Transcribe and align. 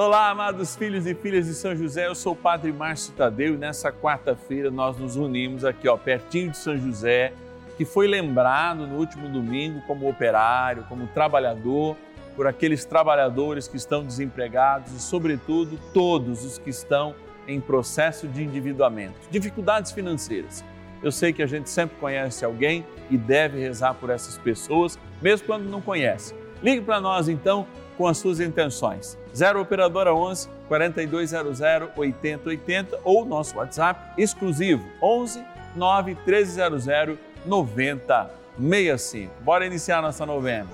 Olá, 0.00 0.30
amados 0.30 0.76
filhos 0.76 1.08
e 1.08 1.14
filhas 1.16 1.46
de 1.46 1.54
São 1.54 1.74
José, 1.74 2.06
eu 2.06 2.14
sou 2.14 2.32
o 2.32 2.36
Padre 2.36 2.70
Márcio 2.72 3.12
Tadeu 3.14 3.54
e 3.54 3.56
nessa 3.56 3.90
quarta-feira 3.90 4.70
nós 4.70 4.96
nos 4.96 5.16
unimos 5.16 5.64
aqui, 5.64 5.88
ó, 5.88 5.96
pertinho 5.96 6.52
de 6.52 6.56
São 6.56 6.78
José, 6.78 7.32
que 7.76 7.84
foi 7.84 8.06
lembrado 8.06 8.86
no 8.86 8.94
último 8.96 9.28
domingo 9.28 9.82
como 9.88 10.08
operário, 10.08 10.84
como 10.88 11.08
trabalhador, 11.08 11.96
por 12.36 12.46
aqueles 12.46 12.84
trabalhadores 12.84 13.66
que 13.66 13.76
estão 13.76 14.04
desempregados 14.04 14.92
e, 14.92 15.00
sobretudo, 15.00 15.76
todos 15.92 16.44
os 16.44 16.58
que 16.58 16.70
estão 16.70 17.12
em 17.48 17.60
processo 17.60 18.28
de 18.28 18.44
endividamento, 18.44 19.18
dificuldades 19.32 19.90
financeiras. 19.90 20.64
Eu 21.02 21.10
sei 21.10 21.32
que 21.32 21.42
a 21.42 21.46
gente 21.48 21.68
sempre 21.68 21.96
conhece 21.98 22.44
alguém 22.44 22.86
e 23.10 23.16
deve 23.16 23.58
rezar 23.58 23.94
por 23.94 24.10
essas 24.10 24.38
pessoas, 24.38 24.96
mesmo 25.20 25.44
quando 25.44 25.64
não 25.64 25.80
conhece. 25.80 26.36
Ligue 26.62 26.82
para 26.82 27.00
nós 27.00 27.28
então 27.28 27.66
com 27.98 28.06
as 28.06 28.16
suas 28.16 28.38
intenções. 28.38 29.18
0 29.34 29.60
Operadora 29.60 30.14
11 30.14 30.48
4200 30.68 31.60
8080 31.96 33.00
ou 33.02 33.24
nosso 33.26 33.58
WhatsApp 33.58 34.00
exclusivo 34.16 34.84
11 35.02 35.44
9 35.74 36.16
1300 36.24 37.18
9065. 37.44 39.32
Bora 39.42 39.66
iniciar 39.66 40.00
nossa 40.00 40.24
novena. 40.24 40.68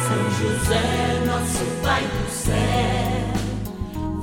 São 0.00 0.30
José, 0.30 1.24
nosso 1.26 1.64
Pai 1.82 2.02
do 2.02 2.30
céu, 2.30 2.54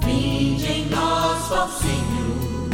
vinde 0.01 0.71
em 0.71 0.89
nós, 0.89 1.51
ó 1.51 1.67
Senhor, 1.67 2.69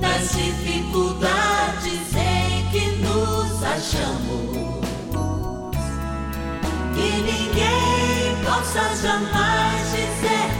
nas 0.00 0.32
dificuldades 0.32 2.14
em 2.14 2.70
que 2.70 2.86
nos 3.02 3.64
achamos 3.64 4.89
que 7.00 7.22
ninguém 7.22 8.36
possa 8.44 8.94
jamais 8.96 9.90
dizer 9.90 10.59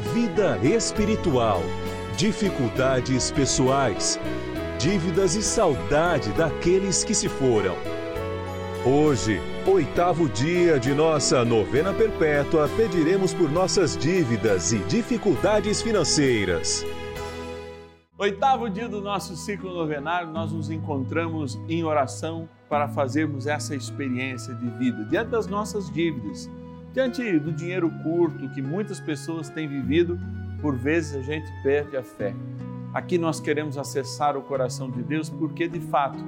vida 0.00 0.58
espiritual, 0.62 1.60
dificuldades 2.16 3.30
pessoais, 3.30 4.18
dívidas 4.78 5.34
e 5.34 5.42
saudade 5.42 6.30
daqueles 6.32 7.02
que 7.02 7.14
se 7.14 7.28
foram. 7.28 7.76
Hoje, 8.86 9.40
oitavo 9.66 10.28
dia 10.28 10.78
de 10.78 10.94
nossa 10.94 11.44
novena 11.44 11.92
perpétua, 11.92 12.68
pediremos 12.76 13.34
por 13.34 13.50
nossas 13.50 13.96
dívidas 13.96 14.72
e 14.72 14.78
dificuldades 14.80 15.82
financeiras. 15.82 16.86
Oitavo 18.16 18.68
dia 18.68 18.88
do 18.88 19.00
nosso 19.00 19.36
ciclo 19.36 19.72
novenário, 19.74 20.30
nós 20.30 20.52
nos 20.52 20.70
encontramos 20.70 21.58
em 21.68 21.84
oração 21.84 22.48
para 22.68 22.88
fazermos 22.88 23.46
essa 23.46 23.74
experiência 23.74 24.54
de 24.54 24.68
vida 24.70 25.04
diante 25.04 25.30
das 25.30 25.46
nossas 25.46 25.90
dívidas, 25.90 26.48
diante 26.92 27.38
do 27.38 27.52
dinheiro 27.52 27.90
curto 28.02 28.48
que 28.50 28.62
muitas 28.62 29.00
pessoas 29.00 29.48
têm 29.48 29.68
vivido, 29.68 30.18
por 30.60 30.76
vezes 30.76 31.16
a 31.16 31.22
gente 31.22 31.46
perde 31.62 31.96
a 31.96 32.02
fé. 32.02 32.34
Aqui 32.92 33.18
nós 33.18 33.38
queremos 33.38 33.76
acessar 33.76 34.36
o 34.36 34.42
coração 34.42 34.90
de 34.90 35.02
Deus 35.02 35.28
porque, 35.28 35.68
de 35.68 35.80
fato, 35.80 36.18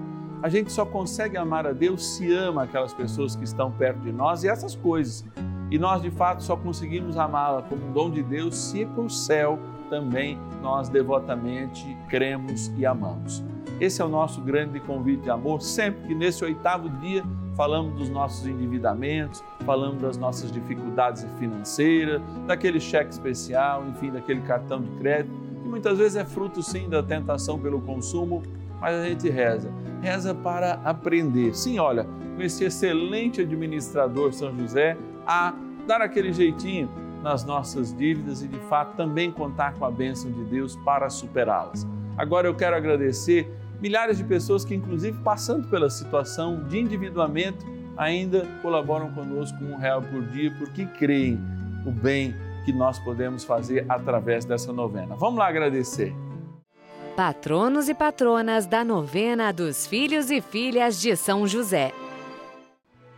a 0.43 0.49
gente 0.49 0.73
só 0.73 0.87
consegue 0.87 1.37
amar 1.37 1.67
a 1.67 1.73
Deus 1.73 2.17
se 2.17 2.33
ama 2.33 2.63
aquelas 2.63 2.95
pessoas 2.95 3.35
que 3.35 3.45
estão 3.45 3.71
perto 3.71 4.01
de 4.01 4.13
nós 4.13 4.45
e 4.45 4.49
essas 4.49 4.75
coisas. 4.75 5.25
E 5.71 5.79
nós, 5.79 6.03
de 6.03 6.11
fato, 6.11 6.43
só 6.43 6.57
conseguimos 6.57 7.17
amá-la 7.17 7.63
como 7.63 7.87
um 7.87 7.93
dom 7.93 8.11
de 8.11 8.23
Deus 8.23 8.57
se 8.57 8.87
por 8.87 9.11
céu 9.11 9.59
também 9.89 10.39
nós 10.63 10.89
devotamente 10.89 11.85
cremos 12.09 12.69
e 12.79 12.87
amamos. 12.87 13.43
Esse 13.81 14.01
é 14.01 14.05
o 14.05 14.09
nosso 14.09 14.41
grande 14.41 14.79
convite 14.81 15.23
de 15.25 15.31
amor, 15.31 15.61
sempre 15.61 16.09
que 16.09 16.15
nesse 16.15 16.45
oitavo 16.45 16.89
dia 17.01 17.23
falamos 17.61 17.93
dos 17.93 18.09
nossos 18.09 18.47
endividamentos, 18.47 19.45
falamos 19.67 20.01
das 20.01 20.17
nossas 20.17 20.51
dificuldades 20.51 21.27
financeiras, 21.39 22.23
daquele 22.47 22.81
cheque 22.81 23.11
especial, 23.11 23.85
enfim, 23.87 24.11
daquele 24.11 24.41
cartão 24.41 24.81
de 24.81 24.89
crédito, 24.93 25.31
que 25.63 25.69
muitas 25.69 25.99
vezes 25.99 26.17
é 26.17 26.25
fruto 26.25 26.63
sim 26.63 26.89
da 26.89 27.03
tentação 27.03 27.59
pelo 27.59 27.79
consumo, 27.83 28.43
mas 28.81 28.95
a 28.95 29.07
gente 29.07 29.29
reza. 29.29 29.71
Reza 30.01 30.35
para 30.35 30.81
aprender. 30.87 31.55
Sim, 31.55 31.79
olha, 31.79 32.07
com 32.35 32.41
esse 32.41 32.65
excelente 32.65 33.43
administrador 33.43 34.33
São 34.33 34.59
José, 34.59 34.97
a 35.27 35.53
dar 35.87 36.01
aquele 36.01 36.33
jeitinho 36.33 36.89
nas 37.23 37.45
nossas 37.45 37.95
dívidas 37.95 38.43
e 38.43 38.49
de 38.49 38.59
fato 38.71 38.97
também 38.97 39.31
contar 39.31 39.75
com 39.75 39.85
a 39.85 39.91
bênção 39.91 40.33
de 40.33 40.45
Deus 40.45 40.77
para 40.77 41.11
superá-las. 41.11 41.87
Agora 42.17 42.49
eu 42.49 42.55
quero 42.55 42.75
agradecer 42.75 43.53
milhares 43.81 44.19
de 44.19 44.25
pessoas 44.25 44.65
que, 44.65 44.75
inclusive 44.75 45.19
passando 45.23 45.69
pela 45.69 45.89
situação 45.89 46.63
de 46.65 46.79
endividamento, 46.79 47.65
ainda 47.97 48.47
colaboram 48.63 49.13
conosco 49.13 49.59
com 49.59 49.67
um 49.67 49.77
real 49.77 50.03
por 50.03 50.23
dia, 50.27 50.55
porque 50.59 50.87
creem 50.87 51.41
o 51.87 51.91
bem 51.91 52.35
que 52.65 52.73
nós 52.73 52.99
podemos 52.99 53.45
fazer 53.45 53.87
através 53.89 54.45
dessa 54.45 54.73
novena. 54.73 55.17
Vamos 55.17 55.39
lá 55.39 55.49
agradecer. 55.49 56.15
Patronos 57.17 57.89
e 57.89 57.95
patronas 57.95 58.67
da 58.67 58.85
novena 58.85 59.53
dos 59.53 59.87
filhos 59.87 60.31
e 60.31 60.41
filhas 60.41 61.01
de 61.01 61.17
São 61.17 61.47
José. 61.47 61.93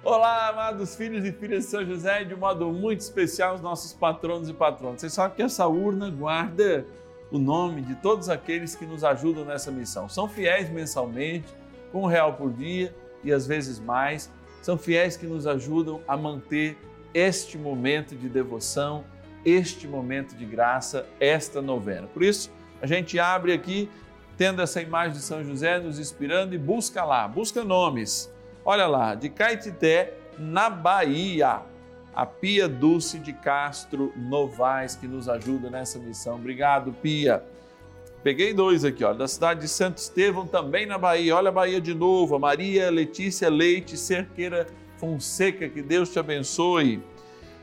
Olá, 0.05 0.49
amados 0.49 0.97
filhos 0.97 1.25
e 1.25 1.31
filhas 1.31 1.65
de 1.65 1.71
São 1.71 1.85
José, 1.85 2.25
de 2.25 2.35
um 2.35 2.39
modo 2.39 2.73
muito 2.73 3.01
especial, 3.01 3.55
os 3.55 3.61
nossos 3.61 3.93
patronos 3.93 4.49
e 4.49 4.53
patronas. 4.53 5.01
Vocês 5.01 5.13
sabem 5.13 5.37
que 5.37 5.43
essa 5.43 5.67
urna 5.69 6.11
guarda 6.11 6.85
o 7.33 7.39
nome 7.39 7.81
de 7.81 7.95
todos 7.95 8.29
aqueles 8.29 8.77
que 8.77 8.85
nos 8.85 9.03
ajudam 9.03 9.45
nessa 9.45 9.71
missão. 9.71 10.09
São 10.09 10.29
fiéis 10.29 10.69
mensalmente, 10.69 11.47
com 11.91 12.03
um 12.03 12.07
real 12.07 12.35
por 12.35 12.53
dia 12.53 12.95
e 13.25 13.33
às 13.33 13.47
vezes 13.47 13.81
mais. 13.81 14.31
São 14.61 14.77
fiéis 14.77 15.17
que 15.17 15.27
nos 15.27 15.47
ajudam 15.47 16.03
a 16.07 16.17
manter 16.17 16.77
este 17.15 17.57
momento 17.57 18.15
de 18.15 18.29
devoção, 18.29 19.05
este 19.45 19.89
momento 19.89 20.37
de 20.37 20.45
graça, 20.45 21.07
esta 21.19 21.63
novena. 21.63 22.07
Por 22.07 22.23
isso, 22.23 22.53
a 22.83 22.87
gente 22.87 23.19
abre 23.19 23.53
aqui, 23.53 23.91
tendo 24.37 24.61
essa 24.61 24.83
imagem 24.83 25.15
de 25.15 25.23
São 25.23 25.43
José 25.43 25.79
nos 25.79 25.99
inspirando 25.99 26.55
e 26.55 26.59
busca 26.59 27.03
lá, 27.03 27.27
busca 27.27 27.65
nomes. 27.65 28.33
Olha 28.65 28.87
lá, 28.87 29.15
de 29.15 29.31
Caetité, 29.31 30.15
na 30.39 30.69
Bahia, 30.69 31.63
a 32.15 32.27
Pia 32.27 32.69
Dulce 32.69 33.19
de 33.19 33.33
Castro 33.33 34.13
Novaes, 34.17 34.95
que 34.95 35.07
nos 35.07 35.29
ajuda 35.29 35.71
nessa 35.71 35.99
missão. 35.99 36.35
Obrigado, 36.35 36.93
Pia. 36.93 37.43
Peguei 38.23 38.55
dois 38.55 38.85
aqui, 38.85 39.03
ó, 39.03 39.13
da 39.13 39.27
cidade 39.27 39.61
de 39.61 39.69
Santo 39.69 39.99
Estevão, 39.99 40.47
também 40.47 40.87
na 40.87 40.97
Bahia. 40.97 41.35
Olha 41.35 41.49
a 41.49 41.53
Bahia 41.53 41.81
de 41.81 41.95
novo, 41.95 42.37
a 42.37 42.39
Maria 42.39 42.91
Letícia 42.91 43.49
Leite 43.49 43.97
Cerqueira 43.97 44.67
Fonseca, 44.97 45.69
que 45.69 45.83
Deus 45.83 46.13
te 46.13 46.19
abençoe. 46.19 47.03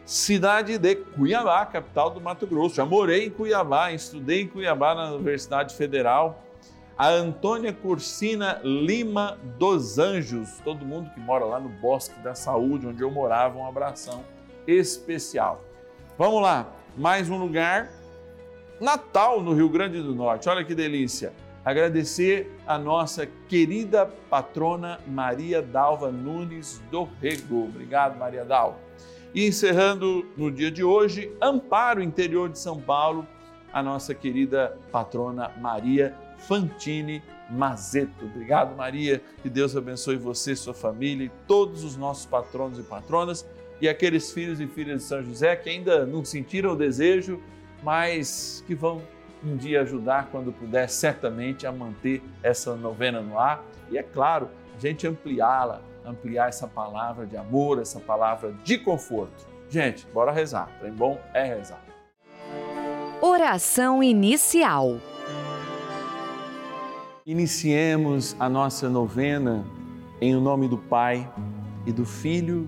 Cidade 0.03 0.77
de 0.77 0.95
Cuiabá, 0.95 1.65
capital 1.68 2.09
do 2.09 2.19
Mato 2.19 2.47
Grosso. 2.47 2.75
Já 2.75 2.85
morei 2.85 3.27
em 3.27 3.29
Cuiabá, 3.29 3.91
estudei 3.94 4.41
em 4.41 4.47
Cuiabá 4.47 4.95
na 4.95 5.13
Universidade 5.13 5.75
Federal. 5.75 6.44
A 6.97 7.07
Antônia 7.07 7.71
Cursina 7.71 8.59
Lima 8.62 9.38
dos 9.57 9.97
Anjos, 9.97 10.59
todo 10.65 10.83
mundo 10.83 11.09
que 11.13 11.19
mora 11.19 11.45
lá 11.45 11.59
no 11.59 11.69
Bosque 11.69 12.19
da 12.19 12.35
Saúde, 12.35 12.88
onde 12.88 13.01
eu 13.01 13.12
morava, 13.12 13.57
um 13.57 13.65
abração 13.65 14.25
especial. 14.69 15.63
Vamos 16.18 16.42
lá, 16.42 16.71
mais 16.95 17.30
um 17.30 17.38
lugar. 17.38 17.89
Natal, 18.80 19.42
no 19.42 19.54
Rio 19.54 19.68
Grande 19.68 20.01
do 20.01 20.13
Norte, 20.13 20.48
olha 20.48 20.63
que 20.63 20.75
delícia. 20.75 21.33
Agradecer 21.66 22.50
a 22.66 22.77
nossa 22.77 23.25
querida 23.48 24.06
patrona 24.30 25.00
Maria 25.06 25.62
Dalva 25.62 26.12
Nunes 26.12 26.81
do 26.89 27.07
Rego. 27.21 27.66
Obrigado, 27.66 28.18
Maria 28.18 28.45
Dalva. 28.45 28.77
E 29.33 29.45
encerrando 29.45 30.25
no 30.38 30.50
dia 30.50 30.72
de 30.72 30.83
hoje, 30.83 31.31
Amparo, 31.42 32.01
interior 32.01 32.50
de 32.50 32.57
São 32.57 32.80
Paulo, 32.80 33.27
a 33.72 33.83
nossa 33.83 34.15
querida 34.15 34.77
patrona 34.92 35.51
Maria 35.60 36.15
Fantini 36.38 37.22
Mazeto. 37.50 38.25
Obrigado, 38.25 38.75
Maria. 38.75 39.22
Que 39.42 39.50
Deus 39.50 39.75
abençoe 39.75 40.15
você, 40.15 40.56
sua 40.56 40.74
família 40.74 41.25
e 41.25 41.31
todos 41.48 41.83
os 41.83 41.95
nossos 41.95 42.25
patronos 42.25 42.80
e 42.80 42.83
patronas 42.83 43.45
e 43.81 43.87
aqueles 43.87 44.31
filhos 44.31 44.59
e 44.59 44.67
filhas 44.67 45.01
de 45.01 45.07
São 45.07 45.23
José 45.23 45.55
que 45.55 45.69
ainda 45.69 46.05
não 46.05 46.23
sentiram 46.25 46.73
o 46.73 46.75
desejo, 46.75 47.41
mas 47.83 48.63
que 48.67 48.75
vão 48.75 49.01
um 49.43 49.55
dia 49.55 49.81
ajudar, 49.81 50.27
quando 50.31 50.51
puder, 50.51 50.89
certamente 50.89 51.65
a 51.65 51.71
manter 51.71 52.21
essa 52.43 52.75
novena 52.75 53.21
no 53.21 53.39
ar. 53.39 53.63
E 53.89 53.97
é 53.97 54.03
claro, 54.03 54.49
a 54.75 54.79
gente 54.79 55.07
ampliá-la, 55.07 55.81
ampliar 56.05 56.49
essa 56.49 56.67
palavra 56.67 57.25
de 57.25 57.37
amor, 57.37 57.79
essa 57.79 57.99
palavra 57.99 58.53
de 58.63 58.77
conforto. 58.77 59.47
Gente, 59.69 60.05
bora 60.13 60.31
rezar. 60.31 60.69
Trem 60.79 60.91
bom 60.91 61.19
é 61.33 61.43
rezar. 61.43 61.81
Oração 63.21 64.01
inicial. 64.01 64.97
Iniciemos 67.25 68.35
a 68.39 68.49
nossa 68.49 68.89
novena 68.89 69.65
em 70.19 70.35
o 70.35 70.41
nome 70.41 70.67
do 70.67 70.77
Pai 70.77 71.31
e 71.85 71.91
do 71.91 72.05
Filho 72.05 72.67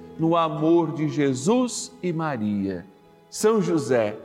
no 0.21 0.37
amor 0.37 0.93
de 0.93 1.09
Jesus 1.09 1.91
e 2.01 2.13
Maria. 2.13 2.85
São 3.29 3.61
José, 3.61 4.17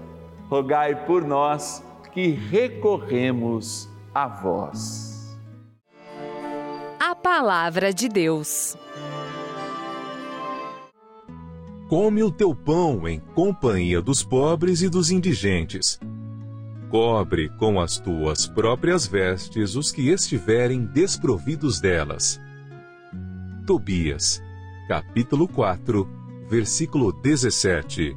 rogai 0.49 1.07
por 1.07 1.25
nós 1.25 1.83
que 2.13 2.29
recorremos 2.29 3.89
a 4.15 4.29
vós. 4.29 5.37
A 7.01 7.15
Palavra 7.15 7.93
de 7.93 8.09
Deus. 8.09 8.77
Come 11.89 12.23
o 12.23 12.31
teu 12.31 12.55
pão 12.55 13.09
em 13.09 13.19
companhia 13.35 14.03
dos 14.03 14.23
pobres 14.23 14.83
e 14.83 14.89
dos 14.89 15.11
indigentes 15.11 15.99
Cobre 16.91 17.49
com 17.59 17.81
as 17.81 17.99
tuas 17.99 18.47
próprias 18.47 19.09
vestes 19.09 19.75
os 19.75 19.91
que 19.91 20.09
estiverem 20.09 20.85
desprovidos 20.85 21.81
delas. 21.81 22.41
Tobias, 23.67 24.41
capítulo 24.88 25.49
4, 25.49 26.06
versículo 26.49 27.12
17. 27.12 28.17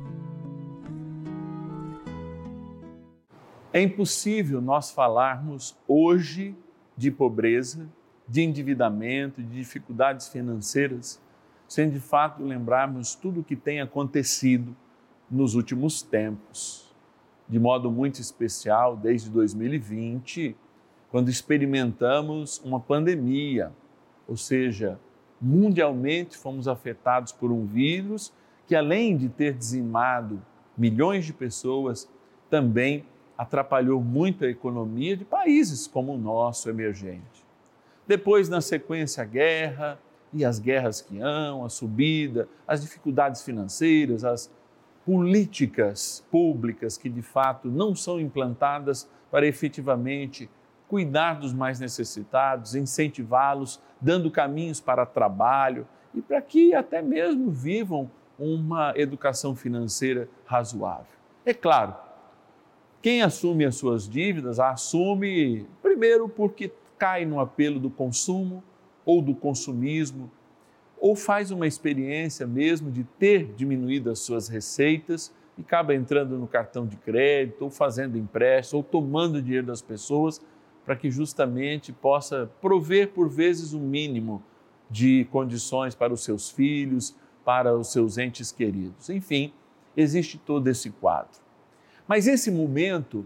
É 3.73 3.81
impossível 3.81 4.61
nós 4.61 4.91
falarmos 4.91 5.75
hoje 5.87 6.55
de 6.95 7.09
pobreza, 7.11 7.89
de 8.27 8.41
endividamento, 8.41 9.41
de 9.41 9.57
dificuldades 9.57 10.29
financeiras, 10.29 11.21
sem 11.67 11.89
de 11.89 11.99
fato 11.99 12.43
lembrarmos 12.43 13.15
tudo 13.15 13.41
o 13.41 13.43
que 13.43 13.55
tem 13.55 13.81
acontecido 13.81 14.75
nos 15.29 15.55
últimos 15.55 16.01
tempos 16.01 16.89
de 17.49 17.57
modo 17.57 17.89
muito 17.89 18.21
especial 18.21 18.95
desde 18.95 19.29
2020, 19.31 20.55
quando 21.09 21.29
experimentamos 21.29 22.61
uma 22.63 22.79
pandemia, 22.79 23.71
ou 24.27 24.37
seja, 24.37 24.99
mundialmente 25.41 26.37
fomos 26.37 26.67
afetados 26.67 27.31
por 27.31 27.51
um 27.51 27.65
vírus 27.65 28.33
que, 28.67 28.75
além 28.75 29.17
de 29.17 29.29
ter 29.29 29.53
dizimado 29.53 30.41
milhões 30.77 31.25
de 31.25 31.33
pessoas, 31.33 32.09
também 32.49 33.05
atrapalhou 33.37 34.01
muito 34.01 34.43
a 34.43 34.49
economia 34.49 35.15
de 35.15 35.23
países 35.23 35.87
como 35.87 36.13
o 36.13 36.17
nosso 36.17 36.69
emergente. 36.69 37.45
Depois, 38.05 38.49
na 38.49 38.59
sequência, 38.59 39.23
a 39.23 39.25
guerra 39.25 39.99
e 40.33 40.43
as 40.43 40.59
guerras 40.59 41.01
que 41.01 41.19
hão, 41.19 41.63
a 41.63 41.69
subida, 41.69 42.47
as 42.67 42.81
dificuldades 42.81 43.41
financeiras, 43.41 44.23
as 44.23 44.51
políticas 45.05 46.23
públicas 46.29 46.97
que 46.97 47.09
de 47.09 47.21
fato 47.21 47.67
não 47.67 47.95
são 47.95 48.19
implantadas 48.19 49.09
para 49.31 49.47
efetivamente 49.47 50.49
cuidar 50.89 51.35
dos 51.35 51.53
mais 51.53 51.79
necessitados, 51.79 52.73
incentivá-los, 52.75 53.79
dando 54.01 54.31
caminhos 54.31 54.81
para 54.81 55.05
trabalho 55.05 55.87
e 56.13 56.21
para 56.21 56.41
que 56.41 56.73
até 56.73 56.99
mesmo 56.99 57.51
vivam 57.51 58.09
uma 58.39 58.93
educação 58.95 59.55
financeira 59.55 60.27
razoável. 60.45 61.05
É 61.45 61.53
claro, 61.53 61.95
quem 63.01 63.21
assume 63.21 63.65
as 63.65 63.75
suas 63.75 64.09
dívidas 64.09 64.59
assume 64.59 65.67
primeiro 65.81 66.27
porque 66.27 66.71
cai 66.97 67.23
no 67.23 67.39
apelo 67.39 67.79
do 67.79 67.89
consumo 67.89 68.63
ou 69.05 69.21
do 69.21 69.35
consumismo 69.35 70.29
ou 70.99 71.15
faz 71.15 71.51
uma 71.51 71.67
experiência 71.67 72.47
mesmo 72.47 72.91
de 72.91 73.03
ter 73.03 73.53
diminuído 73.53 74.09
as 74.09 74.19
suas 74.19 74.49
receitas 74.49 75.31
e 75.57 75.61
acaba 75.61 75.93
entrando 75.93 76.37
no 76.37 76.47
cartão 76.47 76.85
de 76.85 76.97
crédito, 76.97 77.63
ou 77.63 77.69
fazendo 77.69 78.17
empréstimo, 78.17 78.79
ou 78.79 78.83
tomando 78.83 79.41
dinheiro 79.41 79.67
das 79.67 79.81
pessoas 79.81 80.41
para 80.89 80.95
que 80.95 81.11
justamente 81.11 81.93
possa 81.93 82.49
prover 82.59 83.09
por 83.09 83.29
vezes 83.29 83.73
o 83.73 83.77
um 83.77 83.81
mínimo 83.87 84.41
de 84.89 85.25
condições 85.25 85.93
para 85.93 86.11
os 86.11 86.23
seus 86.23 86.49
filhos, 86.49 87.15
para 87.45 87.77
os 87.77 87.91
seus 87.91 88.17
entes 88.17 88.51
queridos. 88.51 89.07
Enfim, 89.07 89.53
existe 89.95 90.39
todo 90.39 90.67
esse 90.67 90.89
quadro. 90.89 91.39
Mas 92.07 92.25
esse 92.25 92.49
momento, 92.49 93.23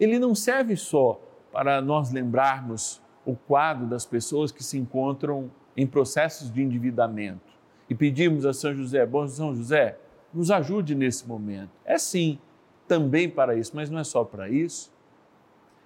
ele 0.00 0.18
não 0.18 0.34
serve 0.34 0.74
só 0.74 1.20
para 1.52 1.80
nós 1.80 2.10
lembrarmos 2.10 3.00
o 3.24 3.36
quadro 3.36 3.86
das 3.86 4.04
pessoas 4.04 4.50
que 4.50 4.64
se 4.64 4.76
encontram 4.76 5.48
em 5.76 5.86
processos 5.86 6.52
de 6.52 6.64
endividamento 6.64 7.54
e 7.88 7.94
pedimos 7.94 8.44
a 8.44 8.52
São 8.52 8.74
José, 8.74 9.06
bom 9.06 9.28
São 9.28 9.54
José, 9.54 10.00
nos 10.32 10.50
ajude 10.50 10.96
nesse 10.96 11.28
momento. 11.28 11.70
É 11.84 11.96
sim, 11.96 12.40
também 12.88 13.30
para 13.30 13.54
isso, 13.54 13.70
mas 13.72 13.88
não 13.88 14.00
é 14.00 14.04
só 14.04 14.24
para 14.24 14.48
isso. 14.48 14.92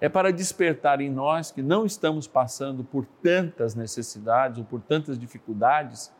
É 0.00 0.09
para 0.09 0.33
despertar 0.33 1.00
em 1.00 1.11
nós 1.11 1.50
que 1.50 1.62
não 1.62 1.85
estamos 1.85 2.26
passando 2.28 2.85
por 2.85 3.05
tantas 3.23 3.75
necessidades 3.75 4.59
ou 4.59 4.64
por 4.64 4.81
tantas 4.81 5.19
dificuldades, 5.19 6.12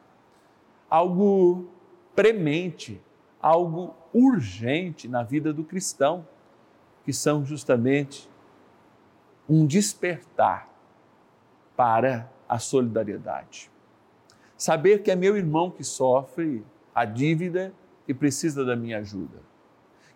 algo 0.91 1.69
premente, 2.15 3.01
algo 3.41 3.95
urgente 4.13 5.07
na 5.07 5.23
vida 5.23 5.53
do 5.53 5.63
cristão, 5.63 6.27
que 7.05 7.13
são 7.13 7.45
justamente 7.45 8.29
um 9.49 9.65
despertar 9.65 10.69
para 11.77 12.29
a 12.49 12.59
solidariedade. 12.59 13.71
Saber 14.57 15.03
que 15.03 15.11
é 15.11 15.15
meu 15.15 15.37
irmão 15.37 15.71
que 15.71 15.85
sofre 15.85 16.65
a 16.93 17.05
dívida 17.05 17.73
e 18.09 18.13
precisa 18.13 18.65
da 18.65 18.75
minha 18.75 18.99
ajuda. 18.99 19.39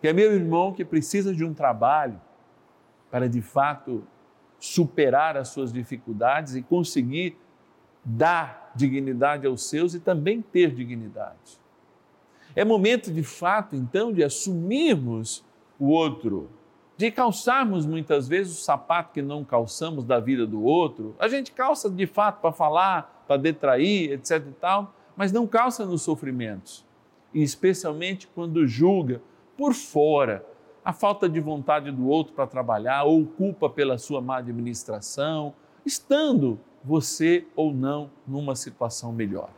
Que 0.01 0.09
é 0.09 0.13
meu 0.13 0.33
irmão 0.33 0.73
que 0.73 0.83
precisa 0.83 1.33
de 1.33 1.45
um 1.45 1.53
trabalho 1.53 2.19
para 3.13 3.29
de 3.29 3.43
fato 3.43 4.03
superar 4.59 5.37
as 5.37 5.49
suas 5.49 5.71
dificuldades 5.71 6.55
e 6.55 6.63
conseguir 6.63 7.37
dar 8.03 8.71
dignidade 8.75 9.45
aos 9.45 9.69
seus 9.69 9.93
e 9.93 9.99
também 9.99 10.41
ter 10.41 10.73
dignidade. 10.73 11.61
É 12.55 12.65
momento 12.65 13.13
de 13.13 13.21
fato, 13.21 13.75
então, 13.75 14.11
de 14.11 14.23
assumirmos 14.23 15.45
o 15.79 15.89
outro, 15.89 16.49
de 16.97 17.11
calçarmos 17.11 17.85
muitas 17.85 18.27
vezes 18.27 18.57
o 18.57 18.63
sapato 18.63 19.13
que 19.13 19.21
não 19.21 19.43
calçamos 19.43 20.03
da 20.03 20.19
vida 20.19 20.47
do 20.47 20.63
outro. 20.63 21.15
A 21.19 21.27
gente 21.27 21.51
calça 21.51 21.91
de 21.91 22.07
fato 22.07 22.41
para 22.41 22.51
falar, 22.51 23.23
para 23.27 23.37
detrair, 23.37 24.11
etc 24.13 24.43
e 24.47 24.53
tal, 24.53 24.91
mas 25.15 25.31
não 25.31 25.45
calça 25.45 25.85
nos 25.85 26.01
sofrimentos. 26.01 26.83
E 27.31 27.43
especialmente 27.43 28.25
quando 28.33 28.65
julga 28.65 29.21
por 29.55 29.75
fora 29.75 30.43
a 30.83 30.91
falta 30.91 31.29
de 31.29 31.39
vontade 31.39 31.91
do 31.91 32.07
outro 32.07 32.33
para 32.33 32.45
trabalhar 32.45 33.03
ou 33.03 33.25
culpa 33.25 33.69
pela 33.69 33.97
sua 33.97 34.21
má 34.21 34.37
administração, 34.37 35.53
estando 35.85 36.59
você 36.83 37.45
ou 37.55 37.73
não 37.73 38.09
numa 38.27 38.55
situação 38.55 39.13
melhor. 39.13 39.49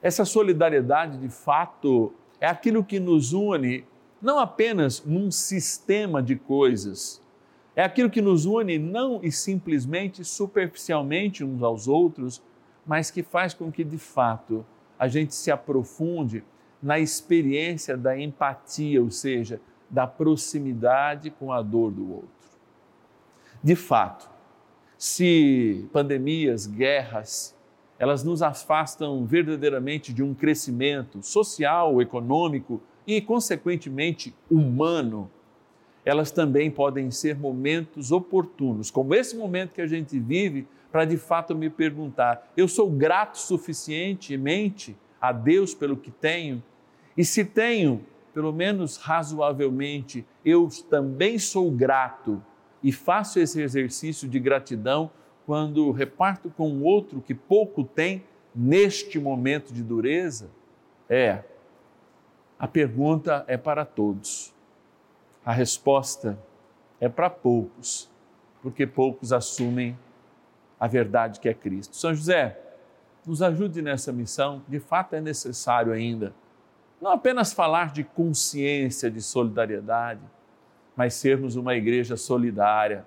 Essa 0.00 0.24
solidariedade, 0.24 1.18
de 1.18 1.28
fato, 1.28 2.12
é 2.40 2.46
aquilo 2.46 2.84
que 2.84 3.00
nos 3.00 3.32
une 3.32 3.84
não 4.22 4.38
apenas 4.38 5.04
num 5.04 5.30
sistema 5.30 6.22
de 6.22 6.36
coisas, 6.36 7.22
é 7.74 7.82
aquilo 7.82 8.10
que 8.10 8.20
nos 8.20 8.44
une 8.44 8.78
não 8.78 9.20
e 9.22 9.32
simplesmente 9.32 10.24
superficialmente 10.24 11.42
uns 11.42 11.62
aos 11.62 11.88
outros, 11.88 12.42
mas 12.86 13.10
que 13.10 13.22
faz 13.22 13.54
com 13.54 13.70
que, 13.72 13.82
de 13.82 13.98
fato, 13.98 14.64
a 14.98 15.08
gente 15.08 15.34
se 15.34 15.50
aprofunde 15.50 16.44
na 16.82 16.98
experiência 16.98 17.96
da 17.96 18.18
empatia, 18.18 19.02
ou 19.02 19.10
seja, 19.10 19.60
da 19.90 20.06
proximidade 20.06 21.30
com 21.30 21.52
a 21.52 21.60
dor 21.60 21.90
do 21.90 22.10
outro. 22.12 22.30
De 23.62 23.74
fato, 23.74 24.30
se 24.96 25.88
pandemias, 25.92 26.66
guerras, 26.66 27.56
elas 27.98 28.24
nos 28.24 28.40
afastam 28.40 29.26
verdadeiramente 29.26 30.12
de 30.12 30.22
um 30.22 30.32
crescimento 30.32 31.22
social, 31.22 32.00
econômico 32.00 32.80
e, 33.06 33.20
consequentemente, 33.20 34.34
humano, 34.50 35.30
elas 36.04 36.30
também 36.30 36.70
podem 36.70 37.10
ser 37.10 37.36
momentos 37.36 38.10
oportunos, 38.10 38.90
como 38.90 39.14
esse 39.14 39.36
momento 39.36 39.74
que 39.74 39.82
a 39.82 39.86
gente 39.86 40.18
vive, 40.18 40.66
para 40.90 41.04
de 41.04 41.16
fato 41.16 41.54
me 41.54 41.68
perguntar: 41.68 42.50
eu 42.56 42.66
sou 42.66 42.90
grato 42.90 43.38
suficientemente 43.38 44.96
a 45.20 45.32
Deus 45.32 45.74
pelo 45.74 45.96
que 45.96 46.10
tenho? 46.10 46.62
E 47.16 47.24
se 47.24 47.44
tenho, 47.44 48.04
pelo 48.32 48.52
menos 48.52 48.96
razoavelmente, 48.96 50.26
eu 50.44 50.68
também 50.88 51.38
sou 51.38 51.70
grato 51.70 52.42
e 52.82 52.92
faço 52.92 53.38
esse 53.38 53.60
exercício 53.60 54.28
de 54.28 54.38
gratidão 54.38 55.10
quando 55.46 55.90
reparto 55.90 56.50
com 56.50 56.80
outro 56.82 57.20
que 57.20 57.34
pouco 57.34 57.84
tem 57.84 58.24
neste 58.54 59.18
momento 59.18 59.72
de 59.72 59.82
dureza? 59.82 60.50
É. 61.08 61.42
A 62.58 62.68
pergunta 62.68 63.44
é 63.48 63.56
para 63.56 63.84
todos. 63.84 64.54
A 65.44 65.52
resposta 65.52 66.38
é 67.00 67.08
para 67.08 67.30
poucos, 67.30 68.10
porque 68.62 68.86
poucos 68.86 69.32
assumem 69.32 69.98
a 70.78 70.86
verdade 70.86 71.40
que 71.40 71.48
é 71.48 71.54
Cristo. 71.54 71.96
São 71.96 72.14
José, 72.14 72.58
nos 73.26 73.42
ajude 73.42 73.82
nessa 73.82 74.12
missão, 74.12 74.62
de 74.68 74.78
fato 74.78 75.14
é 75.14 75.20
necessário 75.20 75.92
ainda 75.92 76.34
não 77.00 77.10
apenas 77.10 77.52
falar 77.52 77.92
de 77.92 78.04
consciência, 78.04 79.10
de 79.10 79.22
solidariedade, 79.22 80.20
mas 80.94 81.14
sermos 81.14 81.56
uma 81.56 81.74
igreja 81.74 82.16
solidária, 82.16 83.06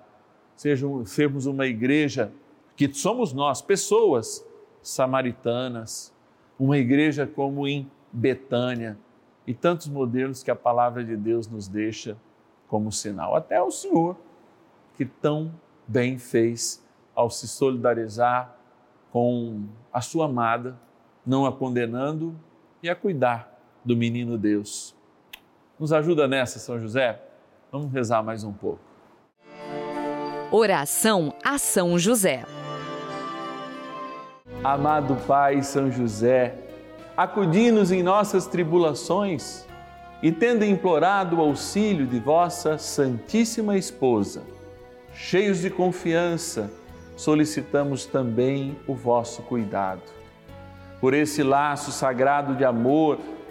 sermos 0.56 1.46
uma 1.46 1.66
igreja 1.66 2.32
que 2.76 2.92
somos 2.92 3.32
nós, 3.32 3.62
pessoas 3.62 4.44
samaritanas, 4.82 6.12
uma 6.58 6.76
igreja 6.76 7.26
como 7.26 7.68
em 7.68 7.88
Betânia 8.12 8.98
e 9.46 9.54
tantos 9.54 9.86
modelos 9.86 10.42
que 10.42 10.50
a 10.50 10.56
palavra 10.56 11.04
de 11.04 11.16
Deus 11.16 11.46
nos 11.46 11.68
deixa 11.68 12.16
como 12.66 12.90
sinal. 12.90 13.36
Até 13.36 13.62
o 13.62 13.70
Senhor, 13.70 14.16
que 14.96 15.04
tão 15.04 15.54
bem 15.86 16.18
fez 16.18 16.84
ao 17.14 17.30
se 17.30 17.46
solidarizar 17.46 18.56
com 19.12 19.66
a 19.92 20.00
sua 20.00 20.24
amada, 20.24 20.76
não 21.24 21.46
a 21.46 21.52
condenando 21.52 22.34
e 22.82 22.88
a 22.88 22.96
cuidar 22.96 23.53
do 23.84 23.96
menino 23.96 24.38
Deus. 24.38 24.94
Nos 25.78 25.92
ajuda 25.92 26.26
nessa, 26.26 26.58
São 26.58 26.78
José? 26.78 27.20
Vamos 27.70 27.92
rezar 27.92 28.22
mais 28.22 28.44
um 28.44 28.52
pouco. 28.52 28.80
Oração 30.50 31.34
a 31.44 31.58
São 31.58 31.98
José. 31.98 32.44
Amado 34.62 35.16
Pai 35.26 35.62
São 35.62 35.90
José, 35.90 36.54
acudi-nos 37.16 37.92
em 37.92 38.02
nossas 38.02 38.46
tribulações 38.46 39.66
e, 40.22 40.32
tendo 40.32 40.64
implorado 40.64 41.36
o 41.36 41.40
auxílio 41.40 42.06
de 42.06 42.18
vossa 42.18 42.78
Santíssima 42.78 43.76
Esposa, 43.76 44.42
cheios 45.12 45.58
de 45.58 45.68
confiança, 45.68 46.70
solicitamos 47.16 48.06
também 48.06 48.76
o 48.86 48.94
vosso 48.94 49.42
cuidado. 49.42 50.02
Por 51.00 51.12
esse 51.12 51.42
laço 51.42 51.92
sagrado 51.92 52.54
de 52.54 52.64
amor, 52.64 53.18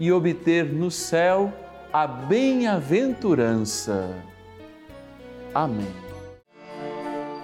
e 0.00 0.10
obter 0.12 0.72
no 0.72 0.90
céu 0.90 1.52
a 1.92 2.06
bem-aventurança. 2.06 4.14
Amém. 5.54 5.94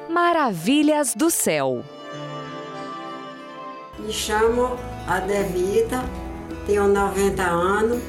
Maravilhas 0.08 1.14
do 1.14 1.30
Céu. 1.30 1.84
Me 3.98 4.10
chamo 4.12 4.76
Adevita, 5.08 6.04
tenho 6.66 6.88
90 6.88 7.42
anos, 7.42 8.02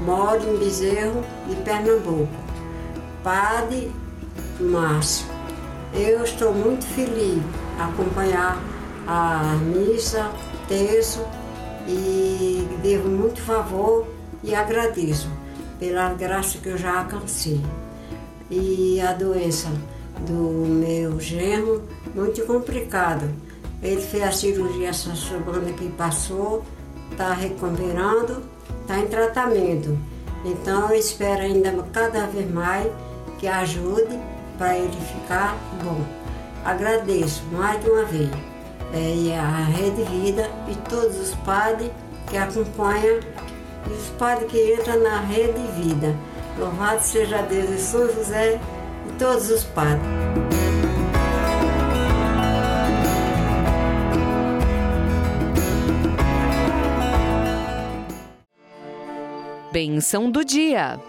moro 0.00 0.42
em 0.42 0.56
Bezerro 0.58 1.22
de 1.48 1.56
Pernambuco. 1.56 2.32
Padre 3.22 3.92
Márcio, 4.60 5.26
eu 5.92 6.24
estou 6.24 6.52
muito 6.52 6.84
feliz 6.86 7.42
acompanhar 7.78 8.58
a 9.06 9.56
missa, 9.62 10.30
terço 10.66 11.24
e 11.86 12.66
devo 12.82 13.08
muito 13.08 13.40
favor 13.42 14.06
e 14.42 14.54
agradeço 14.54 15.28
pela 15.78 16.12
graça 16.14 16.58
que 16.58 16.68
eu 16.68 16.78
já 16.78 17.00
alcancei. 17.00 17.60
E 18.50 19.00
a 19.00 19.12
doença 19.12 19.68
do 20.26 20.66
meu 20.66 21.18
genro, 21.20 21.82
muito 22.14 22.44
complicado. 22.46 23.28
Ele 23.82 24.00
fez 24.00 24.22
a 24.22 24.32
cirurgia 24.32 24.88
essa 24.88 25.14
semana 25.14 25.72
que 25.72 25.88
passou, 25.90 26.64
está 27.10 27.32
recuperando, 27.32 28.42
está 28.82 28.98
em 28.98 29.06
tratamento. 29.06 29.98
Então 30.44 30.90
eu 30.90 30.98
espero 30.98 31.42
ainda 31.42 31.72
cada 31.92 32.26
vez 32.26 32.50
mais 32.50 32.90
que 33.38 33.46
ajude 33.46 34.18
para 34.56 34.78
ele 34.78 34.96
ficar 35.12 35.56
bom. 35.82 36.00
Agradeço 36.64 37.42
mais 37.52 37.82
de 37.82 37.90
uma 37.90 38.04
vez. 38.04 38.53
É, 38.92 39.14
e 39.14 39.32
a 39.32 39.64
Rede 39.64 40.02
Vida 40.04 40.50
e 40.68 40.74
todos 40.88 41.16
os 41.18 41.34
padres 41.36 41.90
que 42.28 42.36
acompanham 42.36 43.20
e 43.88 43.92
os 43.92 44.08
padres 44.18 44.50
que 44.50 44.74
entram 44.74 45.02
na 45.02 45.20
Rede 45.20 45.60
Vida. 45.76 46.14
Louvado 46.58 47.02
seja 47.02 47.42
Deus 47.42 47.70
e 47.70 47.78
São 47.78 48.06
José 48.12 48.60
e 49.08 49.12
todos 49.18 49.50
os 49.50 49.64
padres. 49.64 50.06
Benção 59.72 60.30
do 60.30 60.44
dia. 60.44 61.00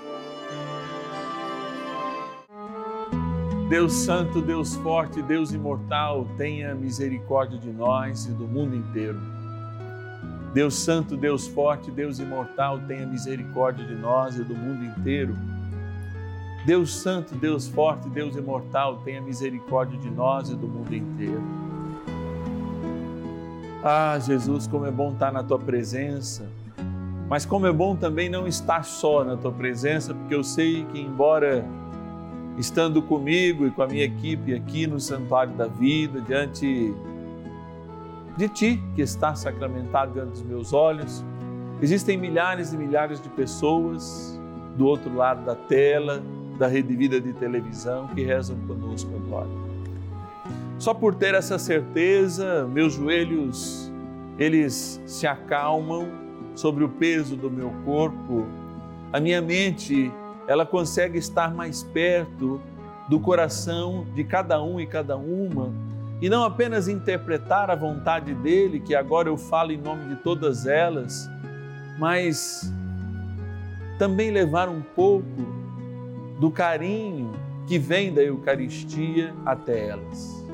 Deus 3.69 3.93
Santo, 3.93 4.41
Deus 4.41 4.75
Forte, 4.75 5.21
Deus 5.23 5.51
Imortal, 5.51 6.27
tenha 6.37 6.75
misericórdia 6.75 7.57
de 7.57 7.71
nós 7.71 8.25
e 8.25 8.31
do 8.31 8.47
mundo 8.47 8.75
inteiro. 8.75 9.19
Deus 10.53 10.75
Santo, 10.75 11.17
Deus 11.17 11.47
Forte, 11.47 11.89
Deus 11.89 12.19
Imortal, 12.19 12.79
tenha 12.87 13.07
misericórdia 13.07 13.83
de 13.83 13.95
nós 13.95 14.37
e 14.37 14.43
do 14.43 14.55
mundo 14.55 14.85
inteiro. 14.85 15.35
Deus 16.65 16.95
Santo, 16.95 17.33
Deus 17.33 17.67
Forte, 17.67 18.07
Deus 18.09 18.35
Imortal, 18.35 19.01
tenha 19.03 19.21
misericórdia 19.21 19.97
de 19.97 20.11
nós 20.11 20.49
e 20.49 20.55
do 20.55 20.67
mundo 20.67 20.93
inteiro. 20.95 21.43
Ah, 23.83 24.17
Jesus, 24.19 24.67
como 24.67 24.85
é 24.85 24.91
bom 24.91 25.11
estar 25.11 25.31
na 25.31 25.43
tua 25.43 25.59
presença 25.59 26.47
mas 27.27 27.45
como 27.45 27.65
é 27.65 27.71
bom 27.71 27.95
também 27.95 28.29
não 28.29 28.47
estar 28.47 28.83
só 28.83 29.23
na 29.23 29.35
tua 29.35 29.51
presença, 29.51 30.13
porque 30.13 30.35
eu 30.35 30.43
sei 30.43 30.85
que, 30.85 30.99
embora 30.99 31.65
estando 32.57 33.01
comigo 33.01 33.65
e 33.65 33.71
com 33.71 33.81
a 33.81 33.87
minha 33.87 34.03
equipe 34.03 34.53
aqui 34.53 34.87
no 34.87 34.99
Santuário 34.99 35.53
da 35.53 35.67
Vida, 35.67 36.21
diante 36.21 36.93
de 38.37 38.49
ti, 38.49 38.83
que 38.95 39.01
está 39.01 39.35
sacramentado 39.35 40.13
diante 40.13 40.31
dos 40.31 40.43
meus 40.43 40.73
olhos, 40.73 41.23
existem 41.81 42.17
milhares 42.17 42.73
e 42.73 42.77
milhares 42.77 43.21
de 43.21 43.29
pessoas 43.29 44.39
do 44.75 44.85
outro 44.85 45.13
lado 45.13 45.45
da 45.45 45.55
tela, 45.55 46.21
da 46.57 46.67
Rede 46.67 46.95
Vida 46.95 47.19
de 47.19 47.33
televisão, 47.33 48.07
que 48.09 48.23
rezam 48.23 48.57
conosco 48.67 49.09
agora. 49.15 49.49
Só 50.77 50.93
por 50.93 51.15
ter 51.15 51.33
essa 51.33 51.57
certeza, 51.57 52.67
meus 52.67 52.93
joelhos, 52.93 53.91
eles 54.37 55.01
se 55.05 55.25
acalmam 55.25 56.07
sobre 56.53 56.83
o 56.83 56.89
peso 56.89 57.35
do 57.35 57.49
meu 57.49 57.71
corpo, 57.85 58.45
a 59.11 59.19
minha 59.19 59.41
mente, 59.41 60.11
ela 60.47 60.65
consegue 60.65 61.17
estar 61.17 61.53
mais 61.53 61.83
perto 61.83 62.61
do 63.09 63.19
coração 63.19 64.05
de 64.15 64.23
cada 64.23 64.61
um 64.61 64.79
e 64.79 64.85
cada 64.85 65.15
uma 65.15 65.71
e 66.21 66.29
não 66.29 66.43
apenas 66.43 66.87
interpretar 66.87 67.69
a 67.69 67.75
vontade 67.75 68.33
dele, 68.33 68.79
que 68.79 68.95
agora 68.95 69.27
eu 69.27 69.37
falo 69.37 69.71
em 69.71 69.77
nome 69.77 70.15
de 70.15 70.15
todas 70.15 70.65
elas, 70.65 71.29
mas 71.99 72.73
também 73.99 74.31
levar 74.31 74.69
um 74.69 74.81
pouco 74.81 75.25
do 76.39 76.49
carinho 76.49 77.31
que 77.67 77.77
vem 77.77 78.13
da 78.13 78.23
Eucaristia 78.23 79.33
até 79.45 79.89
elas. 79.89 80.45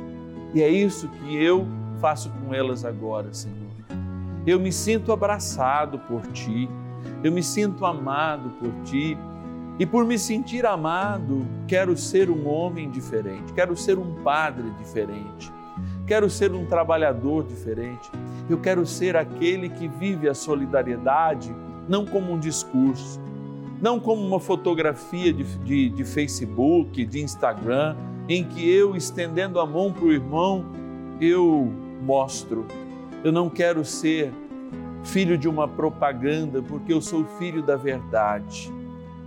E 0.53 0.61
é 0.61 0.69
isso 0.69 1.07
que 1.07 1.41
eu 1.41 1.67
faço 1.99 2.31
com 2.31 2.53
elas 2.53 2.83
agora, 2.83 3.31
Senhor 3.33 3.71
eu 4.45 4.59
me 4.59 4.71
sinto 4.71 5.11
abraçado 5.11 5.99
por 5.99 6.25
ti, 6.27 6.67
eu 7.23 7.31
me 7.31 7.43
sinto 7.43 7.85
amado 7.85 8.49
por 8.59 8.71
ti. 8.83 9.17
E 9.81 9.85
por 9.87 10.05
me 10.05 10.19
sentir 10.19 10.63
amado, 10.63 11.43
quero 11.67 11.97
ser 11.97 12.29
um 12.29 12.47
homem 12.47 12.87
diferente, 12.87 13.51
quero 13.51 13.75
ser 13.75 13.97
um 13.97 14.13
padre 14.23 14.69
diferente, 14.77 15.51
quero 16.05 16.29
ser 16.29 16.51
um 16.51 16.67
trabalhador 16.67 17.43
diferente. 17.43 18.07
Eu 18.47 18.59
quero 18.59 18.85
ser 18.85 19.17
aquele 19.17 19.69
que 19.69 19.87
vive 19.87 20.29
a 20.29 20.35
solidariedade 20.35 21.51
não 21.89 22.05
como 22.05 22.31
um 22.31 22.37
discurso, 22.37 23.19
não 23.81 23.99
como 23.99 24.21
uma 24.21 24.39
fotografia 24.39 25.33
de, 25.33 25.45
de, 25.57 25.89
de 25.89 26.05
Facebook, 26.05 27.03
de 27.03 27.19
Instagram, 27.19 27.95
em 28.29 28.43
que 28.43 28.69
eu, 28.69 28.95
estendendo 28.95 29.59
a 29.59 29.65
mão 29.65 29.91
para 29.91 30.05
o 30.05 30.11
irmão, 30.11 30.63
eu 31.19 31.73
mostro 32.03 32.67
eu 33.23 33.31
não 33.31 33.49
quero 33.49 33.83
ser 33.83 34.31
filho 35.03 35.39
de 35.39 35.49
uma 35.49 35.67
propaganda, 35.67 36.61
porque 36.61 36.93
eu 36.93 37.01
sou 37.01 37.25
filho 37.39 37.63
da 37.63 37.75
verdade. 37.75 38.71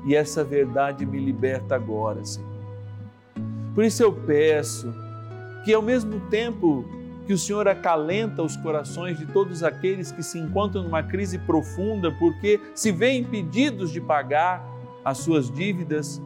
E 0.04 0.14
essa 0.14 0.44
verdade 0.44 1.06
me 1.06 1.18
liberta 1.18 1.74
agora, 1.74 2.24
Senhor. 2.24 2.48
Por 3.74 3.84
isso 3.84 4.02
eu 4.02 4.12
peço 4.12 4.92
que, 5.64 5.72
ao 5.72 5.82
mesmo 5.82 6.20
tempo 6.28 6.84
que 7.26 7.32
o 7.32 7.38
Senhor 7.38 7.66
acalenta 7.66 8.42
os 8.42 8.56
corações 8.56 9.18
de 9.18 9.26
todos 9.26 9.62
aqueles 9.62 10.12
que 10.12 10.22
se 10.22 10.38
encontram 10.38 10.82
numa 10.82 11.02
crise 11.02 11.38
profunda 11.38 12.12
porque 12.12 12.60
se 12.74 12.92
veem 12.92 13.22
impedidos 13.22 13.90
de 13.90 14.00
pagar 14.00 14.62
as 15.02 15.18
suas 15.18 15.50
dívidas, 15.50 16.20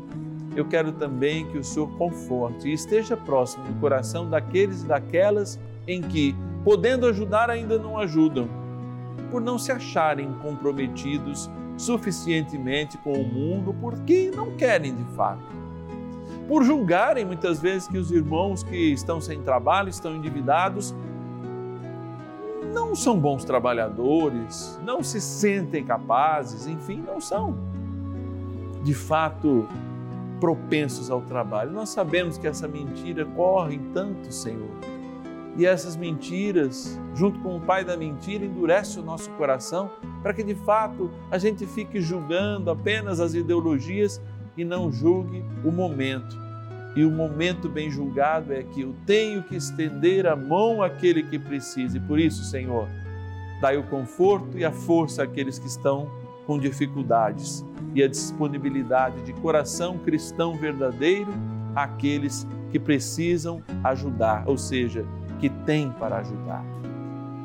eu 0.57 0.65
quero 0.65 0.93
também 0.93 1.47
que 1.47 1.59
o 1.59 1.65
Senhor 1.65 1.89
conforte 1.97 2.69
e 2.69 2.73
esteja 2.73 3.17
próximo 3.17 3.65
do 3.65 3.81
coração 3.81 4.29
daqueles 4.29 4.83
e 4.83 4.87
daquelas 4.87 5.59
em 5.87 6.03
que 6.03 6.35
podendo 6.65 7.07
ajudar, 7.07 7.49
ainda 7.49 7.79
não 7.79 7.97
ajudam, 7.97 8.49
por 9.31 9.41
não 9.41 9.59
se 9.59 9.71
acharem 9.71 10.33
comprometidos 10.43 11.49
suficientemente 11.79 12.99
com 12.99 13.13
o 13.13 13.25
mundo, 13.25 13.75
porque 13.81 14.31
não 14.35 14.51
querem 14.57 14.95
de 14.95 15.05
fato. 15.15 15.43
Por 16.47 16.65
julgarem 16.65 17.25
muitas 17.25 17.61
vezes 17.61 17.89
que 17.89 17.97
os 17.97 18.11
irmãos 18.11 18.63
que 18.63 18.77
estão 18.93 19.21
sem 19.21 19.41
trabalho, 19.41 19.89
estão 19.89 20.15
endividados, 20.17 20.95
não 22.75 22.95
são 22.95 23.19
bons 23.19 23.45
trabalhadores, 23.45 24.79
não 24.85 25.03
se 25.03 25.21
sentem 25.21 25.85
capazes, 25.85 26.67
enfim, 26.67 27.03
não 27.07 27.21
são 27.21 27.57
de 28.83 28.93
fato 28.93 29.67
propensos 30.41 31.11
ao 31.11 31.23
trabalho. 31.23 31.71
Nós 31.71 31.89
sabemos 31.89 32.37
que 32.37 32.47
essa 32.47 32.69
mentira 32.69 33.25
corre 33.25 33.77
em 33.77 33.93
tanto, 33.93 34.33
Senhor 34.33 34.99
e 35.59 35.67
essas 35.67 35.97
mentiras, 35.97 36.97
junto 37.17 37.41
com 37.41 37.57
o 37.57 37.61
pai 37.61 37.85
da 37.85 37.97
mentira, 37.97 38.45
endurece 38.45 39.01
o 39.01 39.03
nosso 39.03 39.29
coração 39.31 39.91
para 40.23 40.35
que 40.35 40.43
de 40.43 40.55
fato 40.55 41.11
a 41.31 41.39
gente 41.39 41.67
fique 41.67 42.01
julgando 42.01 42.71
apenas 42.71 43.21
as 43.21 43.35
ideologias 43.35 44.21
e 44.57 44.65
não 44.65 44.91
julgue 44.91 45.45
o 45.65 45.71
momento. 45.71 46.37
E 46.97 47.05
o 47.05 47.11
momento 47.11 47.69
bem 47.69 47.91
julgado 47.91 48.53
é 48.53 48.63
que 48.63 48.81
eu 48.81 48.95
tenho 49.07 49.43
que 49.43 49.55
estender 49.55 50.27
a 50.27 50.35
mão 50.35 50.83
àquele 50.83 51.23
que 51.23 51.39
precisa. 51.39 51.97
E 51.97 52.01
por 52.01 52.19
isso, 52.19 52.43
Senhor, 52.45 52.89
dai 53.61 53.77
o 53.77 53.85
conforto 53.85 54.59
e 54.59 54.65
a 54.65 54.73
força 54.73 55.23
àqueles 55.23 55.59
que 55.59 55.69
estão 55.69 56.11
com 56.47 56.59
dificuldades 56.59 57.65
e 57.95 58.03
a 58.03 58.09
disponibilidade 58.09 59.21
de 59.23 59.33
coração 59.35 59.99
cristão 59.99 60.55
verdadeiro 60.57 61.33
àqueles 61.75 62.47
que 62.71 62.79
precisam 62.79 63.63
ajudar, 63.85 64.45
ou 64.47 64.57
seja, 64.57 65.05
que 65.39 65.49
tem 65.49 65.91
para 65.93 66.19
ajudar. 66.19 66.65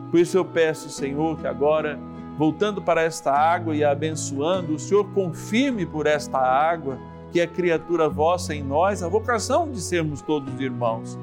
Por 0.10 0.20
isso 0.20 0.38
eu 0.38 0.46
peço, 0.46 0.90
Senhor, 0.90 1.38
que 1.38 1.48
agora, 1.48 2.00
voltando 2.38 2.82
para 2.82 3.02
esta 3.02 3.32
água 3.32 3.76
e 3.76 3.84
a 3.84 3.92
abençoando, 3.92 4.76
o 4.76 4.80
Senhor 4.80 5.06
confirme 5.14 5.86
por 5.86 6.08
esta 6.08 6.38
água 6.38 6.98
que 7.32 7.40
é 7.40 7.48
criatura 7.48 8.08
vossa 8.08 8.54
em 8.54 8.62
nós 8.62 9.02
a 9.02 9.10
vocação 9.10 9.70
de 9.70 9.82
sermos 9.82 10.22
todos 10.22 10.60
irmãos. 10.60 11.18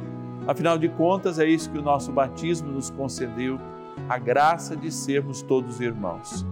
Afinal 0.46 0.76
de 0.78 0.88
contas, 0.88 1.38
é 1.38 1.46
isso 1.46 1.70
que 1.70 1.78
o 1.78 1.82
nosso 1.82 2.10
batismo 2.10 2.72
nos 2.72 2.90
concedeu, 2.90 3.60
a 4.08 4.18
graça 4.18 4.76
de 4.76 4.90
sermos 4.90 5.42
todos 5.42 5.80
irmãos. 5.80 6.44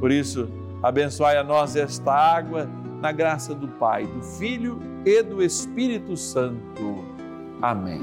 Por 0.00 0.10
isso, 0.10 0.48
abençoai 0.82 1.36
a 1.36 1.44
nós 1.44 1.76
esta 1.76 2.12
água 2.12 2.68
na 3.00 3.12
graça 3.12 3.54
do 3.54 3.68
Pai, 3.68 4.06
do 4.06 4.22
Filho 4.22 4.80
e 5.04 5.22
do 5.22 5.42
Espírito 5.42 6.16
Santo. 6.16 7.04
Amém. 7.62 8.02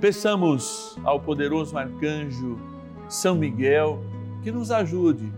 Peçamos 0.00 0.96
ao 1.02 1.18
poderoso 1.18 1.76
arcanjo 1.76 2.58
São 3.08 3.34
Miguel 3.34 4.02
que 4.42 4.50
nos 4.50 4.70
ajude, 4.70 5.32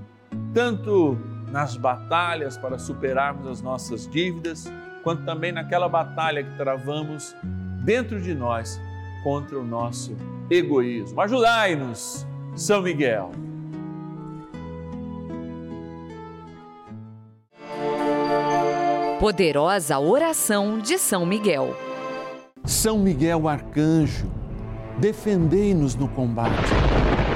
tanto 0.52 1.18
nas 1.50 1.76
batalhas 1.76 2.56
para 2.56 2.78
superarmos 2.78 3.46
as 3.46 3.62
nossas 3.62 4.08
dívidas, 4.08 4.70
quanto 5.02 5.24
também 5.24 5.52
naquela 5.52 5.88
batalha 5.88 6.42
que 6.42 6.56
travamos 6.56 7.34
dentro 7.84 8.20
de 8.20 8.34
nós 8.34 8.80
contra 9.22 9.58
o 9.58 9.64
nosso 9.64 10.16
egoísmo. 10.50 11.20
Ajudai-nos, 11.20 12.26
São 12.54 12.82
Miguel. 12.82 13.30
Poderosa 19.20 19.98
oração 19.98 20.78
de 20.78 20.96
São 20.96 21.26
Miguel. 21.26 21.76
São 22.64 22.98
Miguel 22.98 23.48
Arcanjo, 23.48 24.30
defendei-nos 24.98 25.94
no 25.96 26.06
combate. 26.08 26.87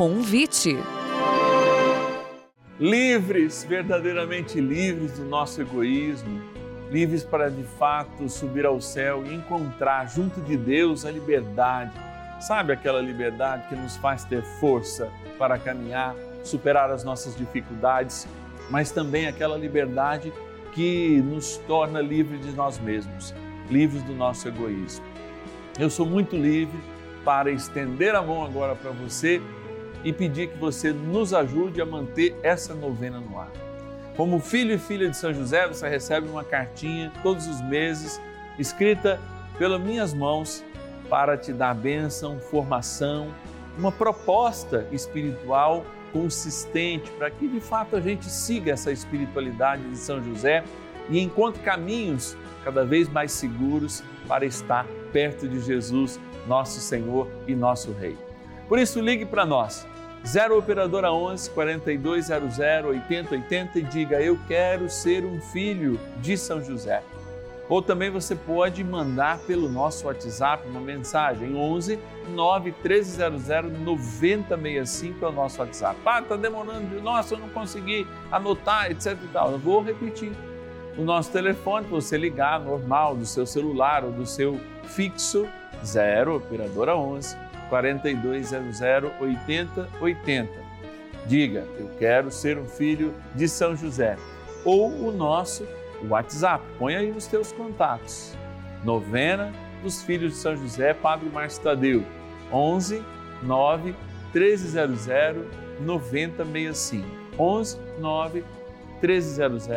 Convite. 0.00 0.78
Livres, 2.78 3.66
verdadeiramente 3.68 4.58
livres 4.58 5.18
do 5.18 5.26
nosso 5.26 5.60
egoísmo, 5.60 6.40
livres 6.90 7.22
para 7.22 7.50
de 7.50 7.62
fato 7.78 8.26
subir 8.26 8.64
ao 8.64 8.80
céu 8.80 9.22
e 9.26 9.34
encontrar 9.34 10.08
junto 10.08 10.40
de 10.40 10.56
Deus 10.56 11.04
a 11.04 11.10
liberdade. 11.10 11.92
Sabe 12.40 12.72
aquela 12.72 13.02
liberdade 13.02 13.68
que 13.68 13.76
nos 13.76 13.98
faz 13.98 14.24
ter 14.24 14.42
força 14.58 15.10
para 15.38 15.58
caminhar, 15.58 16.14
superar 16.42 16.90
as 16.90 17.04
nossas 17.04 17.36
dificuldades, 17.36 18.26
mas 18.70 18.90
também 18.90 19.26
aquela 19.26 19.58
liberdade 19.58 20.32
que 20.72 21.20
nos 21.20 21.58
torna 21.68 22.00
livres 22.00 22.40
de 22.40 22.52
nós 22.52 22.78
mesmos, 22.78 23.34
livres 23.68 24.02
do 24.04 24.14
nosso 24.14 24.48
egoísmo. 24.48 25.04
Eu 25.78 25.90
sou 25.90 26.06
muito 26.06 26.36
livre 26.36 26.80
para 27.22 27.50
estender 27.50 28.14
a 28.14 28.22
mão 28.22 28.42
agora 28.42 28.74
para 28.74 28.92
você 28.92 29.42
e 30.04 30.12
pedir 30.12 30.48
que 30.48 30.58
você 30.58 30.92
nos 30.92 31.32
ajude 31.34 31.80
a 31.80 31.86
manter 31.86 32.36
essa 32.42 32.74
novena 32.74 33.20
no 33.20 33.38
ar. 33.38 33.50
Como 34.16 34.40
filho 34.40 34.74
e 34.74 34.78
filha 34.78 35.08
de 35.08 35.16
São 35.16 35.32
José, 35.32 35.66
você 35.66 35.88
recebe 35.88 36.28
uma 36.28 36.44
cartinha 36.44 37.12
todos 37.22 37.46
os 37.46 37.60
meses, 37.62 38.20
escrita 38.58 39.20
pelas 39.58 39.80
minhas 39.80 40.12
mãos, 40.12 40.64
para 41.08 41.36
te 41.36 41.52
dar 41.52 41.74
bênção, 41.74 42.38
formação, 42.38 43.34
uma 43.76 43.90
proposta 43.90 44.86
espiritual 44.92 45.84
consistente 46.12 47.10
para 47.12 47.30
que 47.30 47.48
de 47.48 47.60
fato 47.60 47.96
a 47.96 48.00
gente 48.00 48.28
siga 48.28 48.72
essa 48.72 48.92
espiritualidade 48.92 49.82
de 49.88 49.96
São 49.96 50.22
José 50.22 50.64
e 51.08 51.20
encontre 51.20 51.62
caminhos 51.62 52.36
cada 52.64 52.84
vez 52.84 53.08
mais 53.08 53.32
seguros 53.32 54.02
para 54.28 54.44
estar 54.44 54.86
perto 55.12 55.48
de 55.48 55.60
Jesus, 55.60 56.20
nosso 56.46 56.80
Senhor 56.80 57.28
e 57.46 57.54
nosso 57.54 57.92
Rei. 57.92 58.16
Por 58.70 58.78
isso, 58.78 59.00
ligue 59.00 59.26
para 59.26 59.44
nós, 59.44 59.84
0 60.24 60.56
Operadora 60.56 61.12
11 61.12 61.50
4200 61.50 62.58
8080 62.86 63.78
e 63.80 63.82
diga: 63.82 64.22
Eu 64.22 64.38
quero 64.46 64.88
ser 64.88 65.24
um 65.24 65.40
filho 65.40 65.98
de 66.18 66.36
São 66.38 66.62
José. 66.62 67.02
Ou 67.68 67.82
também 67.82 68.10
você 68.10 68.36
pode 68.36 68.84
mandar 68.84 69.38
pelo 69.40 69.68
nosso 69.68 70.06
WhatsApp 70.06 70.68
uma 70.68 70.80
mensagem 70.80 71.56
11 71.56 71.98
9 72.28 72.70
1300 72.80 73.80
9065 73.80 75.24
é 75.24 75.28
o 75.28 75.32
nosso 75.32 75.60
WhatsApp. 75.60 75.98
Ah, 76.06 76.22
tá 76.22 76.36
demorando, 76.36 77.02
nossa, 77.02 77.34
eu 77.34 77.40
não 77.40 77.48
consegui 77.48 78.06
anotar, 78.30 78.88
etc 78.88 79.18
e 79.20 79.28
tal. 79.32 79.50
Eu 79.50 79.58
vou 79.58 79.82
repetir. 79.82 80.30
O 80.96 81.02
nosso 81.02 81.32
telefone, 81.32 81.88
você 81.88 82.16
ligar 82.16 82.60
normal 82.60 83.16
do 83.16 83.26
seu 83.26 83.44
celular 83.44 84.04
ou 84.04 84.12
do 84.12 84.24
seu 84.24 84.60
fixo, 84.84 85.48
0 85.84 86.36
operadora 86.36 86.96
11 86.96 87.49
4200 87.70 89.12
8080. 89.20 90.52
Diga, 91.26 91.66
eu 91.78 91.88
quero 91.98 92.30
ser 92.30 92.58
um 92.58 92.66
filho 92.66 93.14
de 93.34 93.48
São 93.48 93.74
José. 93.74 94.16
Ou 94.64 94.90
o 95.08 95.12
nosso 95.12 95.66
WhatsApp, 96.08 96.62
põe 96.78 96.96
aí 96.96 97.10
nos 97.10 97.26
teus 97.26 97.52
contatos. 97.52 98.36
Novena 98.84 99.52
dos 99.82 100.02
Filhos 100.02 100.32
de 100.32 100.38
São 100.38 100.56
José, 100.56 100.92
Padre 100.92 101.28
Márcio 101.30 101.62
Tadeu, 101.62 102.04
11 102.52 103.02
9 103.42 103.94
1300 104.34 105.06
9065. 105.80 107.06
11 107.38 107.78
9 107.98 108.44
1300 109.00 109.68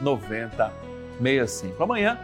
9065. 0.00 1.82
Amanhã 1.82 2.18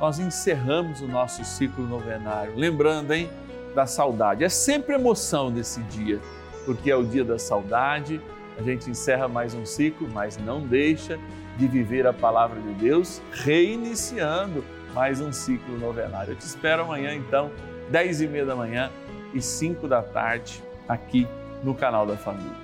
nós 0.00 0.18
encerramos 0.18 1.00
o 1.00 1.08
nosso 1.08 1.44
ciclo 1.44 1.86
novenário. 1.86 2.54
Lembrando, 2.56 3.12
hein, 3.12 3.30
da 3.76 3.86
saudade. 3.86 4.42
É 4.42 4.48
sempre 4.48 4.94
emoção 4.94 5.52
desse 5.52 5.82
dia, 5.82 6.18
porque 6.64 6.90
é 6.90 6.96
o 6.96 7.04
dia 7.04 7.22
da 7.22 7.38
saudade. 7.38 8.18
A 8.58 8.62
gente 8.62 8.90
encerra 8.90 9.28
mais 9.28 9.54
um 9.54 9.66
ciclo, 9.66 10.08
mas 10.10 10.38
não 10.38 10.62
deixa 10.62 11.18
de 11.58 11.68
viver 11.68 12.06
a 12.06 12.12
palavra 12.12 12.58
de 12.58 12.72
Deus, 12.72 13.20
reiniciando 13.30 14.64
mais 14.94 15.20
um 15.20 15.30
ciclo 15.30 15.78
novenário. 15.78 16.32
Eu 16.32 16.36
te 16.36 16.46
espero 16.46 16.82
amanhã, 16.84 17.14
então, 17.14 17.50
10 17.90 18.22
e 18.22 18.26
meia 18.26 18.46
da 18.46 18.56
manhã 18.56 18.90
e 19.34 19.42
5 19.42 19.86
da 19.86 20.02
tarde, 20.02 20.62
aqui 20.88 21.28
no 21.62 21.74
canal 21.74 22.06
da 22.06 22.16
Família. 22.16 22.56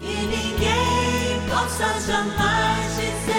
E 0.00 0.06
ninguém 0.06 1.46
possa 1.46 1.84
jamais 2.00 2.96
dizer 2.96 3.33